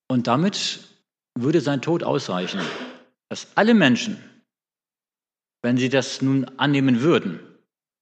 [0.08, 0.88] Und damit
[1.34, 2.60] würde sein Tod ausreichen,
[3.28, 4.18] dass alle Menschen,
[5.62, 7.40] wenn sie das nun annehmen würden,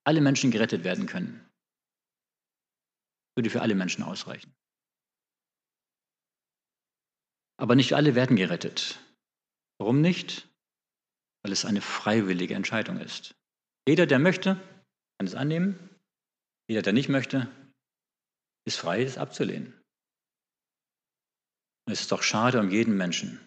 [0.04, 1.40] alle Menschen gerettet werden können.
[3.36, 4.54] Würde für alle Menschen ausreichen.
[7.56, 8.98] Aber nicht alle werden gerettet.
[9.78, 10.48] Warum nicht?
[11.42, 13.34] Weil es eine freiwillige Entscheidung ist.
[13.88, 14.56] Jeder, der möchte,
[15.18, 15.78] kann es annehmen.
[16.68, 17.48] Jeder, der nicht möchte,
[18.66, 19.83] ist frei, es abzulehnen.
[21.86, 23.38] Und es ist doch schade um jeden Menschen,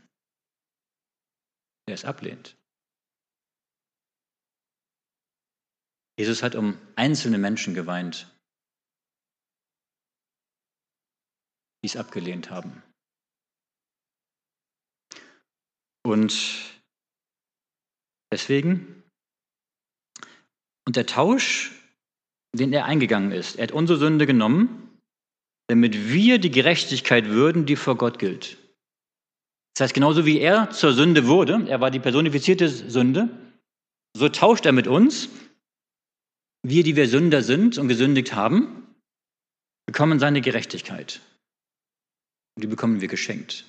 [1.87, 2.55] der es ablehnt.
[6.19, 8.27] Jesus hat um einzelne Menschen geweint,
[11.83, 12.83] die es abgelehnt haben.
[16.03, 16.81] Und
[18.31, 19.03] deswegen,
[20.87, 21.71] und der Tausch,
[22.53, 24.86] den er eingegangen ist, er hat unsere Sünde genommen
[25.67, 28.57] damit wir die Gerechtigkeit würden, die vor Gott gilt.
[29.73, 33.29] Das heißt, genauso wie er zur Sünde wurde, er war die personifizierte Sünde,
[34.15, 35.29] so tauscht er mit uns.
[36.63, 38.95] Wir, die wir Sünder sind und gesündigt haben,
[39.85, 41.21] bekommen seine Gerechtigkeit.
[42.55, 43.65] Und die bekommen wir geschenkt.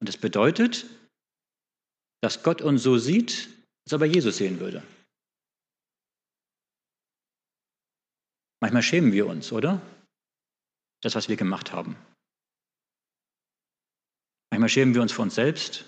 [0.00, 0.84] Und das bedeutet,
[2.20, 3.48] dass Gott uns so sieht,
[3.86, 4.82] als ob er Jesus sehen würde.
[8.60, 9.80] Manchmal schämen wir uns, oder?
[11.04, 11.96] Das, was wir gemacht haben.
[14.50, 15.84] Manchmal schämen wir uns vor uns selbst,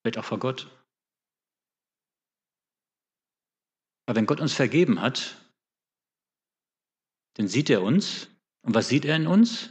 [0.00, 0.70] vielleicht auch vor Gott.
[4.06, 5.36] Aber wenn Gott uns vergeben hat,
[7.34, 8.28] dann sieht er uns.
[8.64, 9.70] Und was sieht er in uns?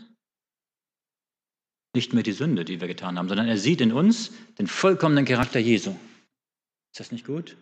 [1.94, 5.26] Nicht mehr die Sünde, die wir getan haben, sondern er sieht in uns den vollkommenen
[5.26, 5.92] Charakter Jesu.
[5.92, 7.58] Ist das nicht gut?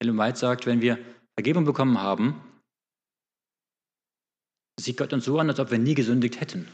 [0.00, 0.98] Ellen White sagt, wenn wir
[1.36, 2.47] Vergebung bekommen haben,
[4.80, 6.68] sieht Gott uns so an, als ob wir nie gesündigt hätten.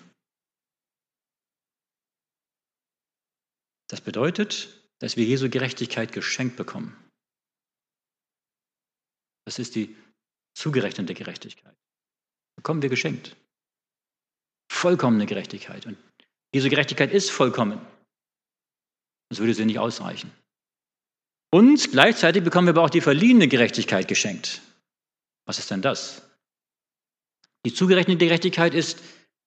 [3.88, 6.96] Das bedeutet, dass wir Jesu Gerechtigkeit geschenkt bekommen.
[9.46, 9.94] Das ist die
[10.54, 11.76] zugerechnete Gerechtigkeit.
[12.56, 13.36] Bekommen wir geschenkt.
[14.70, 15.86] Vollkommene Gerechtigkeit.
[15.86, 15.98] Und
[16.54, 17.84] diese Gerechtigkeit ist vollkommen.
[19.28, 20.30] Das würde sie nicht ausreichen.
[21.50, 24.62] Und gleichzeitig bekommen wir aber auch die verliehene Gerechtigkeit geschenkt.
[25.46, 26.22] Was ist denn das?
[27.64, 29.00] Die zugerechnete Gerechtigkeit ist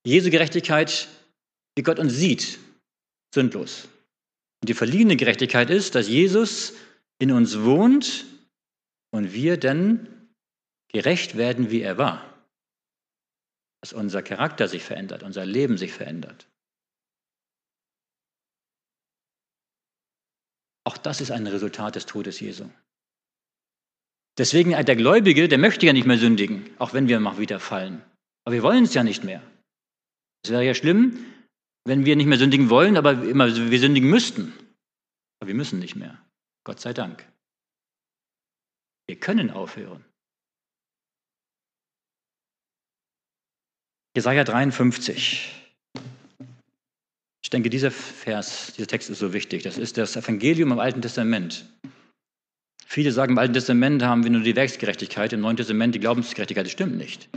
[0.05, 1.07] Jesu Gerechtigkeit,
[1.75, 2.59] wie Gott uns sieht,
[3.33, 3.87] sündlos.
[4.61, 6.73] Und die verliehene Gerechtigkeit ist, dass Jesus
[7.19, 8.25] in uns wohnt
[9.11, 10.29] und wir dann
[10.87, 12.33] gerecht werden, wie er war.
[13.81, 16.47] Dass unser Charakter sich verändert, unser Leben sich verändert.
[20.85, 22.69] Auch das ist ein Resultat des Todes Jesu.
[24.37, 28.03] Deswegen der Gläubige, der möchte ja nicht mehr sündigen, auch wenn wir mal wieder fallen.
[28.45, 29.41] Aber wir wollen es ja nicht mehr.
[30.43, 31.17] Es wäre ja schlimm,
[31.85, 34.53] wenn wir nicht mehr sündigen wollen, aber immer wir sündigen müssten.
[35.39, 36.21] Aber wir müssen nicht mehr.
[36.63, 37.27] Gott sei Dank.
[39.07, 40.03] Wir können aufhören.
[44.15, 45.53] Jesaja 53.
[47.43, 49.63] Ich denke, dieser Vers, dieser Text ist so wichtig.
[49.63, 51.65] Das ist das Evangelium im Alten Testament.
[52.89, 56.65] Viele sagen, im Alten Testament haben wir nur die Werksgerechtigkeit, im Neuen Testament die Glaubensgerechtigkeit.
[56.65, 57.27] Das stimmt nicht.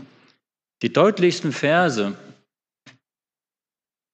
[0.81, 2.17] Die deutlichsten Verse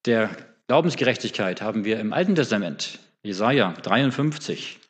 [0.07, 0.35] der
[0.67, 3.01] Glaubensgerechtigkeit haben wir im Alten Testament.
[3.23, 4.81] Jesaja 53,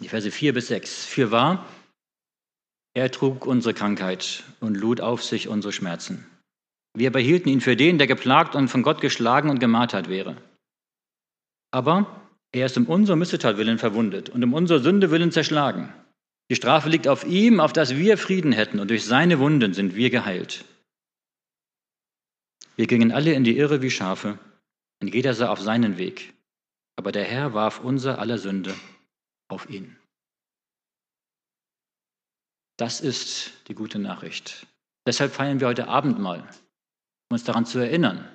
[0.00, 1.04] die Verse 4 bis 6.
[1.04, 1.66] Für wahr,
[2.94, 6.26] er trug unsere Krankheit und lud auf sich unsere Schmerzen.
[6.96, 10.38] Wir behielten ihn für den, der geplagt und von Gott geschlagen und gemartert wäre.
[11.72, 12.23] Aber
[12.54, 15.92] er ist um unser Missetat willen verwundet und um unsere Sünde willen zerschlagen.
[16.50, 19.94] Die Strafe liegt auf ihm, auf dass wir Frieden hätten, und durch seine Wunden sind
[19.94, 20.64] wir geheilt.
[22.76, 24.38] Wir gingen alle in die Irre wie Schafe,
[25.00, 26.34] und jeder sah auf seinen Weg.
[26.96, 28.74] Aber der Herr warf unser aller Sünde
[29.48, 29.96] auf ihn.
[32.76, 34.66] Das ist die gute Nachricht.
[35.06, 36.48] Deshalb feiern wir heute Abendmahl
[37.30, 38.28] um uns daran zu erinnern.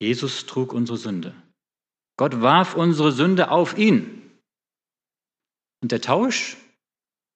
[0.00, 1.34] Jesus trug unsere Sünde.
[2.22, 4.30] Gott warf unsere Sünde auf ihn.
[5.82, 6.56] Und der Tausch,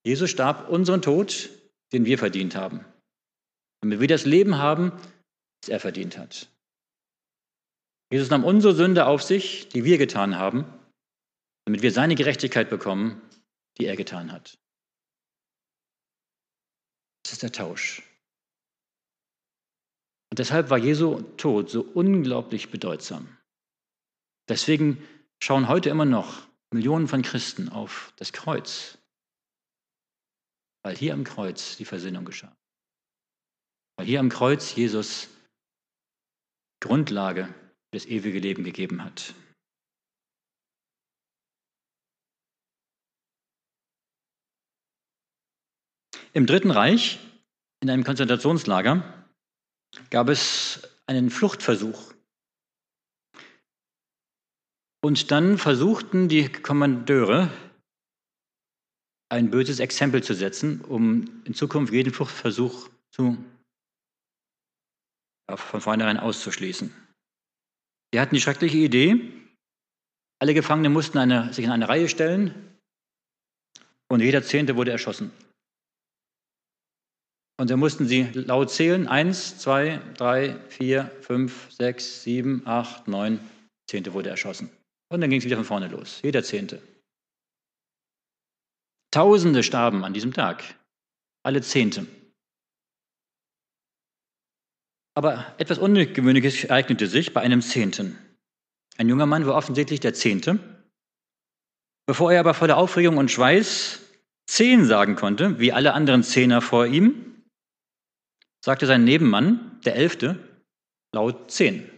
[0.05, 1.51] Jesus starb unseren Tod,
[1.93, 2.85] den wir verdient haben.
[3.81, 4.93] Damit wir das Leben haben,
[5.61, 6.49] das er verdient hat.
[8.13, 10.65] Jesus nahm unsere Sünde auf sich, die wir getan haben,
[11.65, 13.21] damit wir seine Gerechtigkeit bekommen,
[13.79, 14.57] die er getan hat.
[17.25, 18.05] Das ist der Tausch.
[20.31, 23.36] Und deshalb war Jesu Tod so unglaublich bedeutsam.
[24.49, 25.03] Deswegen
[25.43, 28.99] schauen heute immer noch Millionen von Christen auf das Kreuz,
[30.83, 32.55] weil hier am Kreuz die Versinnung geschah.
[33.97, 35.29] Weil hier am Kreuz Jesus
[36.81, 39.35] Grundlage für das ewige Leben gegeben hat.
[46.33, 47.19] Im Dritten Reich,
[47.81, 49.27] in einem Konzentrationslager,
[50.11, 52.13] gab es einen Fluchtversuch.
[55.03, 57.51] Und dann versuchten die Kommandeure,
[59.29, 63.37] ein böses Exempel zu setzen, um in Zukunft jeden Fluchtversuch zu,
[65.51, 66.93] von vornherein auszuschließen.
[68.13, 69.33] Sie hatten die schreckliche Idee,
[70.39, 72.77] alle Gefangenen mussten eine, sich in eine Reihe stellen
[74.09, 75.33] und jeder Zehnte wurde erschossen.
[77.59, 79.09] Und dann mussten sie laut zählen.
[79.09, 83.41] Eins, zwei, drei, vier, fünf, sechs, sieben, acht, neun.
[83.89, 84.71] Zehnte wurde erschossen.
[85.09, 86.21] Und dann ging es wieder von vorne los.
[86.23, 86.83] Jeder Zehnte.
[89.13, 90.63] Tausende starben an diesem Tag.
[91.43, 92.07] Alle Zehnte.
[95.15, 98.19] Aber etwas Ungewöhnliches ereignete sich bei einem Zehnten.
[98.99, 100.59] Ein junger Mann war offensichtlich der Zehnte.
[102.07, 104.01] Bevor er aber vor der Aufregung und Schweiß
[104.47, 107.43] zehn sagen konnte, wie alle anderen Zehner vor ihm,
[108.65, 110.39] sagte sein Nebenmann, der Elfte,
[111.13, 111.91] laut zehn.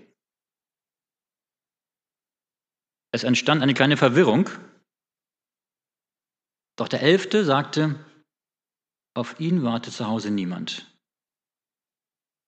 [3.12, 4.50] Es entstand eine kleine Verwirrung.
[6.76, 8.04] Doch der Elfte sagte,
[9.14, 10.94] auf ihn wartet zu Hause niemand.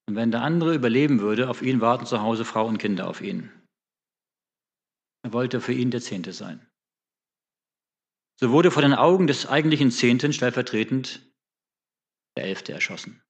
[0.06, 3.20] Und wenn der andere überleben würde, auf ihn warten zu Hause Frau und Kinder auf
[3.20, 3.50] ihn.
[5.22, 6.66] Er wollte für ihn der Zehnte sein.
[8.38, 11.20] So wurde vor den Augen des eigentlichen Zehnten stellvertretend
[12.36, 13.22] der Elfte erschossen.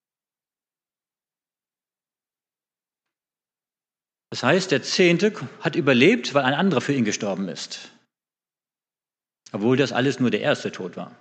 [4.30, 7.90] Das heißt, der Zehnte hat überlebt, weil ein anderer für ihn gestorben ist.
[9.52, 11.16] Obwohl das alles nur der erste Tod war.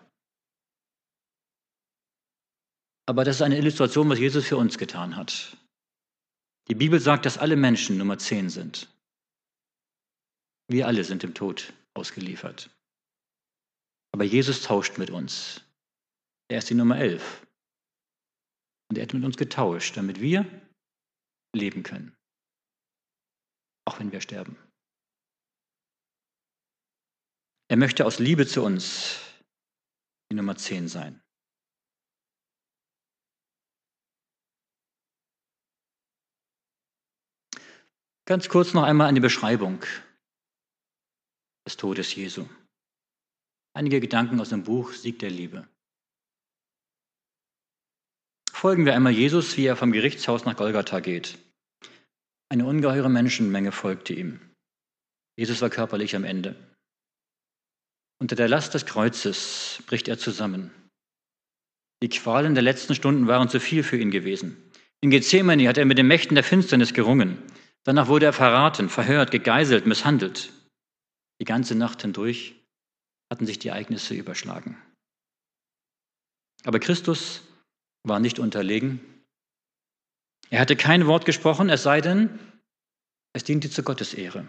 [3.07, 5.57] Aber das ist eine Illustration, was Jesus für uns getan hat.
[6.68, 8.88] Die Bibel sagt, dass alle Menschen Nummer zehn sind.
[10.68, 12.70] Wir alle sind dem Tod ausgeliefert.
[14.12, 15.62] Aber Jesus tauscht mit uns.
[16.47, 17.47] Er ist die Nummer elf.
[18.89, 20.45] Und er hat mit uns getauscht, damit wir
[21.55, 22.16] leben können.
[23.90, 24.56] Auch wenn wir sterben.
[27.70, 29.20] Er möchte aus Liebe zu uns
[30.32, 31.24] die Nummer 10 sein.
[38.26, 39.84] Ganz kurz noch einmal eine Beschreibung
[41.66, 42.48] des Todes Jesu.
[43.74, 45.68] Einige Gedanken aus dem Buch Sieg der Liebe.
[48.52, 51.40] Folgen wir einmal Jesus, wie er vom Gerichtshaus nach Golgatha geht.
[52.50, 54.39] Eine ungeheure Menschenmenge folgte ihm.
[55.38, 56.56] Jesus war körperlich am Ende.
[58.20, 60.72] Unter der Last des Kreuzes bricht er zusammen.
[62.02, 64.58] Die Qualen der letzten Stunden waren zu viel für ihn gewesen.
[65.02, 67.38] In Gethsemane hat er mit den Mächten der Finsternis gerungen.
[67.84, 70.52] Danach wurde er verraten, verhört, gegeißelt, misshandelt.
[71.39, 72.56] Die ganze Nacht hindurch
[73.32, 74.78] hatten sich die Ereignisse überschlagen.
[76.66, 77.41] Aber Christus
[78.04, 79.18] war nicht unterlegen.
[80.50, 82.39] Er hatte kein Wort gesprochen, es sei denn,
[83.34, 84.47] es diente zur Gottesehre.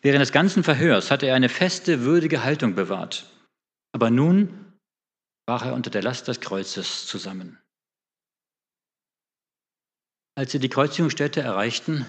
[0.00, 3.30] Während des ganzen Verhörs hatte er eine feste, würdige Haltung bewahrt.
[3.92, 4.72] Aber nun
[5.46, 7.58] brach er unter der Last des Kreuzes zusammen.
[10.34, 12.04] Als sie die Kreuzigungsstätte erreichten,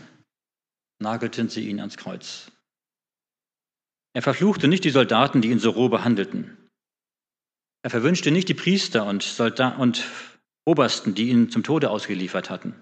[1.00, 2.52] nagelten sie ihn ans Kreuz.
[4.14, 6.70] Er verfluchte nicht die Soldaten, die ihn so roh behandelten.
[7.84, 10.04] Er verwünschte nicht die Priester und, Soldat und
[10.68, 12.76] Obersten, die ihn zum Tode ausgeliefert hatten.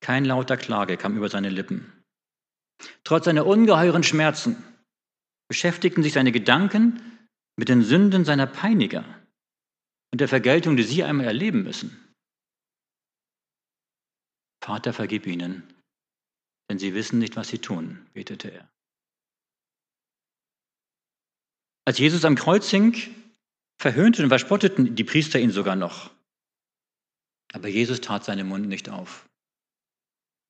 [0.00, 1.92] Kein lauter Klage kam über seine Lippen.
[3.04, 4.62] Trotz seiner ungeheuren Schmerzen
[5.48, 7.00] beschäftigten sich seine Gedanken
[7.56, 9.04] mit den Sünden seiner Peiniger
[10.12, 12.14] und der Vergeltung, die sie einmal erleben müssen.
[14.60, 15.72] Vater, vergib ihnen,
[16.68, 18.68] denn sie wissen nicht, was sie tun, betete er.
[21.86, 22.94] Als Jesus am Kreuz hing,
[23.78, 26.10] verhöhnten und verspotteten die Priester ihn sogar noch.
[27.52, 29.28] Aber Jesus tat seinen Mund nicht auf.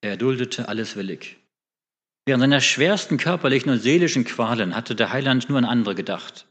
[0.01, 1.37] Er erduldete alles willig.
[2.27, 6.47] Während seiner schwersten körperlichen und seelischen Qualen hatte der Heiland nur an andere gedacht.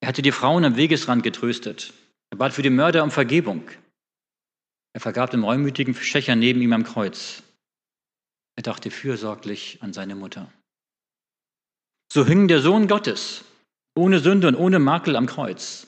[0.00, 1.92] Er hatte die Frauen am Wegesrand getröstet.
[2.30, 3.68] Er bat für die Mörder um Vergebung.
[4.92, 7.42] Er vergab dem reumütigen Schächer neben ihm am Kreuz.
[8.56, 10.52] Er dachte fürsorglich an seine Mutter.
[12.12, 13.44] So hing der Sohn Gottes
[13.94, 15.86] ohne Sünde und ohne Makel am Kreuz.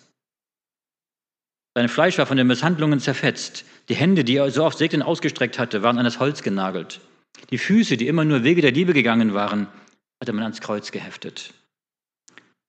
[1.76, 3.64] Sein Fleisch war von den Misshandlungen zerfetzt.
[3.88, 7.00] Die Hände, die er so oft segnend ausgestreckt hatte, waren an das Holz genagelt.
[7.50, 9.68] Die Füße, die immer nur Wege der Liebe gegangen waren,
[10.20, 11.52] hatte man ans Kreuz geheftet.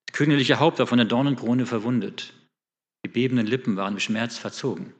[0.06, 2.34] Das königliche Haupt war von der Dornenkrone verwundet.
[3.06, 4.94] Die bebenden Lippen waren mit Schmerz verzogen.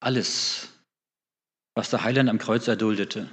[0.00, 0.68] Alles,
[1.74, 3.28] was der Heiland am Kreuz erduldete,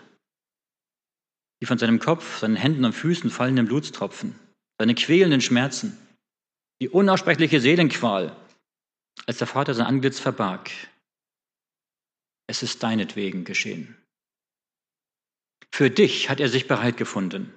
[1.62, 4.36] die von seinem Kopf, seinen Händen und Füßen fallenden Blutstropfen,
[4.80, 5.98] seine quälenden Schmerzen,
[6.82, 8.36] die unaussprechliche Seelenqual,
[9.28, 10.72] als der Vater sein Antlitz verbarg.
[12.48, 13.96] Es ist deinetwegen geschehen.
[15.72, 17.54] Für dich hat er sich bereit gefunden,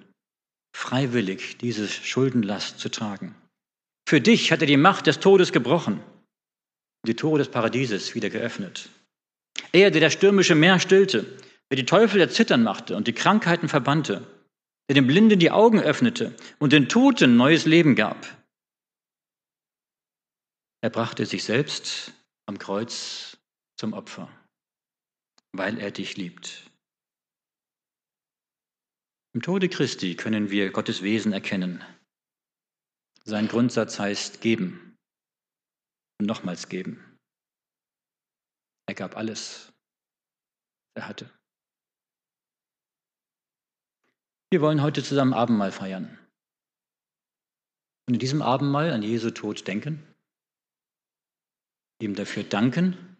[0.75, 3.35] freiwillig diese Schuldenlast zu tragen.
[4.07, 8.29] Für dich hat er die Macht des Todes gebrochen und die Tore des Paradieses wieder
[8.29, 8.89] geöffnet.
[9.71, 11.25] Er, der das stürmische Meer stillte,
[11.71, 14.25] der die Teufel erzittern machte und die Krankheiten verbannte,
[14.87, 18.25] der den Blinden die Augen öffnete und den Toten neues Leben gab.
[20.81, 22.13] Er brachte sich selbst
[22.45, 23.37] am Kreuz
[23.77, 24.29] zum Opfer,
[25.51, 26.69] weil er dich liebt.
[29.33, 31.83] Im Tode Christi können wir Gottes Wesen erkennen.
[33.25, 34.95] Sein Grundsatz heißt geben
[36.19, 37.19] und nochmals geben.
[38.87, 39.73] Er gab alles,
[40.93, 41.44] was er hatte.
[44.55, 46.17] Wir wollen heute zusammen Abendmahl feiern.
[48.07, 50.01] Und in diesem Abendmahl an Jesu Tod denken,
[52.01, 53.17] ihm dafür danken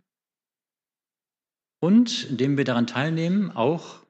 [1.84, 4.06] und indem wir daran teilnehmen, auch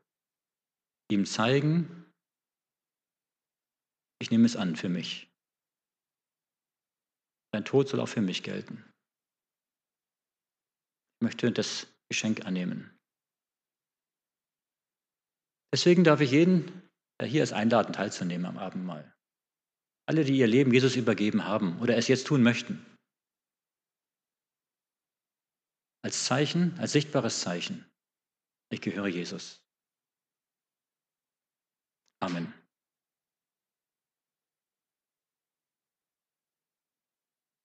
[1.10, 2.06] ihm zeigen,
[4.22, 5.28] ich nehme es an für mich.
[7.56, 8.86] Sein Tod soll auch für mich gelten.
[11.18, 12.96] Ich möchte das Geschenk annehmen.
[15.74, 16.85] Deswegen darf ich jeden
[17.24, 19.14] hier ist einladen, teilzunehmen am Abendmahl.
[20.08, 22.86] Alle, die ihr Leben Jesus übergeben haben oder es jetzt tun möchten.
[26.04, 27.90] Als Zeichen, als sichtbares Zeichen.
[28.70, 29.62] Ich gehöre Jesus.
[32.22, 32.54] Amen.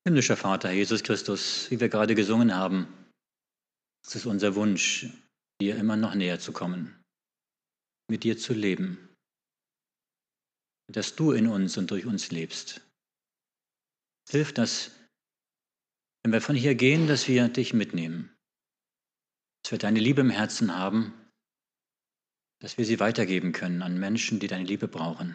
[0.06, 2.86] Himmlischer Vater, Jesus Christus, wie wir gerade gesungen haben,
[4.06, 5.06] es ist unser Wunsch,
[5.60, 7.04] dir immer noch näher zu kommen,
[8.08, 9.09] mit dir zu leben
[10.92, 12.80] dass du in uns und durch uns lebst.
[14.28, 14.90] Hilf, dass
[16.22, 18.36] wenn wir von hier gehen, dass wir dich mitnehmen,
[19.62, 21.14] dass wir deine Liebe im Herzen haben,
[22.60, 25.34] dass wir sie weitergeben können an Menschen, die deine Liebe brauchen.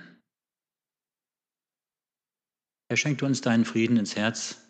[2.88, 4.62] Herr, schenk du uns deinen Frieden ins Herz.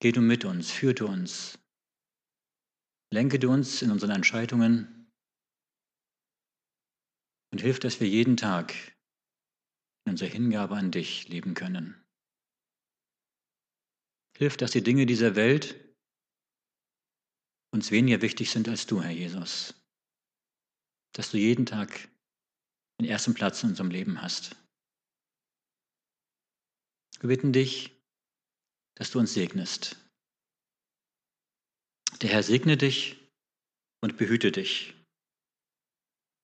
[0.00, 1.58] Geh du mit uns, führ du uns.
[3.12, 4.97] Lenke du uns in unseren Entscheidungen
[7.50, 8.74] und hilf, dass wir jeden Tag
[10.04, 12.02] in unserer Hingabe an dich leben können.
[14.36, 15.76] Hilf, dass die Dinge dieser Welt
[17.72, 19.74] uns weniger wichtig sind als du, Herr Jesus.
[21.12, 22.08] Dass du jeden Tag
[23.00, 24.56] den ersten Platz in unserem Leben hast.
[27.20, 27.90] Wir bitten dich,
[28.94, 29.96] dass du uns segnest.
[32.22, 33.16] Der Herr segne dich
[34.00, 34.97] und behüte dich.